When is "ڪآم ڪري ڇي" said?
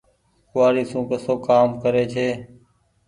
1.47-2.27